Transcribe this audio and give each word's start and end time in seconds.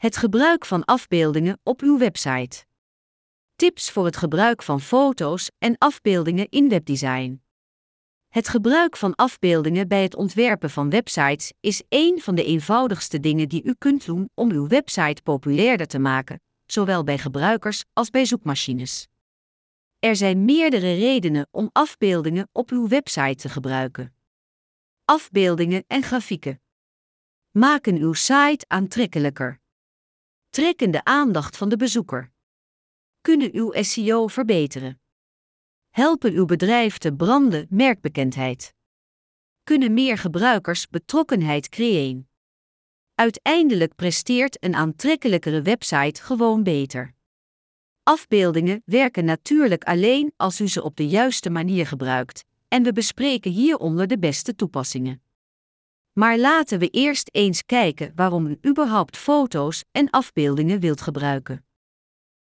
Het 0.00 0.16
gebruik 0.16 0.66
van 0.66 0.84
afbeeldingen 0.84 1.60
op 1.62 1.80
uw 1.80 1.98
website. 1.98 2.64
Tips 3.56 3.90
voor 3.90 4.04
het 4.04 4.16
gebruik 4.16 4.62
van 4.62 4.80
foto's 4.80 5.50
en 5.58 5.78
afbeeldingen 5.78 6.48
in 6.48 6.68
webdesign. 6.68 7.42
Het 8.28 8.48
gebruik 8.48 8.96
van 8.96 9.14
afbeeldingen 9.14 9.88
bij 9.88 10.02
het 10.02 10.14
ontwerpen 10.14 10.70
van 10.70 10.90
websites 10.90 11.52
is 11.60 11.82
een 11.88 12.20
van 12.22 12.34
de 12.34 12.44
eenvoudigste 12.44 13.20
dingen 13.20 13.48
die 13.48 13.62
u 13.62 13.74
kunt 13.78 14.04
doen 14.04 14.30
om 14.34 14.50
uw 14.50 14.66
website 14.66 15.22
populairder 15.22 15.86
te 15.86 15.98
maken, 15.98 16.40
zowel 16.66 17.04
bij 17.04 17.18
gebruikers 17.18 17.84
als 17.92 18.10
bij 18.10 18.24
zoekmachines. 18.24 19.06
Er 19.98 20.16
zijn 20.16 20.44
meerdere 20.44 20.94
redenen 20.94 21.48
om 21.50 21.70
afbeeldingen 21.72 22.48
op 22.52 22.70
uw 22.70 22.88
website 22.88 23.34
te 23.34 23.48
gebruiken. 23.48 24.14
Afbeeldingen 25.04 25.84
en 25.86 26.02
grafieken 26.02 26.60
maken 27.50 27.96
uw 27.96 28.12
site 28.12 28.64
aantrekkelijker. 28.68 29.60
Trekken 30.60 30.90
de 30.90 31.04
aandacht 31.04 31.56
van 31.56 31.68
de 31.68 31.76
bezoeker. 31.76 32.32
Kunnen 33.20 33.54
uw 33.54 33.82
SEO 33.82 34.26
verbeteren. 34.26 35.00
Helpen 35.90 36.32
uw 36.32 36.44
bedrijf 36.44 36.98
te 36.98 37.14
branden 37.14 37.66
merkbekendheid. 37.70 38.74
Kunnen 39.64 39.94
meer 39.94 40.18
gebruikers 40.18 40.88
betrokkenheid 40.88 41.68
creëren. 41.68 42.28
Uiteindelijk 43.14 43.94
presteert 43.94 44.64
een 44.64 44.74
aantrekkelijkere 44.74 45.62
website 45.62 46.22
gewoon 46.22 46.62
beter. 46.62 47.14
Afbeeldingen 48.02 48.82
werken 48.84 49.24
natuurlijk 49.24 49.84
alleen 49.84 50.32
als 50.36 50.60
u 50.60 50.68
ze 50.68 50.82
op 50.82 50.96
de 50.96 51.08
juiste 51.08 51.50
manier 51.50 51.86
gebruikt, 51.86 52.44
en 52.68 52.82
we 52.82 52.92
bespreken 52.92 53.50
hieronder 53.50 54.06
de 54.06 54.18
beste 54.18 54.54
toepassingen. 54.54 55.22
Maar 56.20 56.38
laten 56.38 56.78
we 56.78 56.88
eerst 56.88 57.28
eens 57.32 57.66
kijken 57.66 58.12
waarom 58.14 58.46
u 58.46 58.58
überhaupt 58.66 59.16
foto's 59.16 59.84
en 59.92 60.10
afbeeldingen 60.10 60.80
wilt 60.80 61.00
gebruiken. 61.00 61.64